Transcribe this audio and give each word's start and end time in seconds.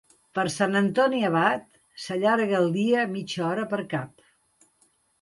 Per 0.37 0.45
Sant 0.53 0.79
Antoni 0.79 1.19
Abat, 1.29 1.69
s'allarga 2.05 2.59
el 2.63 2.73
dia 2.81 3.07
mitja 3.15 3.49
hora 3.53 3.71
per 3.75 3.85
cap. 3.97 4.29